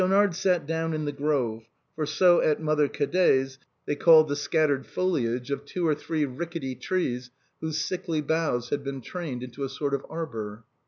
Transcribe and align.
Schaunard 0.01 0.33
sat 0.33 0.65
down 0.65 0.95
in 0.95 1.05
the 1.05 1.11
grove; 1.11 1.67
for 1.95 2.07
so 2.07 2.41
at" 2.41 2.59
Mother 2.59 2.87
Cadet's" 2.87 3.59
ihey 3.87 3.99
called 3.99 4.29
the 4.29 4.35
scattered 4.35 4.87
foliage 4.87 5.51
of 5.51 5.63
two 5.63 5.85
or 5.87 5.93
three 5.93 6.25
rickety 6.25 6.73
trees 6.73 7.29
whose 7.59 7.77
sickly 7.79 8.19
boughs 8.19 8.69
had 8.69 8.83
been 8.83 9.01
trained 9.01 9.43
into 9.43 9.63
a 9.63 9.69
Bort 9.79 9.93
of 9.93 10.03
arbor. 10.09 10.63